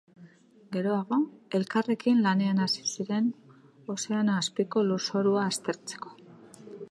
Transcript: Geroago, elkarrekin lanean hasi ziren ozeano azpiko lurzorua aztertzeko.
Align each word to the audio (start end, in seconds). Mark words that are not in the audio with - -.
Geroago, 0.75 1.19
elkarrekin 1.59 2.23
lanean 2.27 2.63
hasi 2.65 2.87
ziren 2.93 3.29
ozeano 3.97 4.35
azpiko 4.39 4.85
lurzorua 4.89 5.47
aztertzeko. 5.53 6.19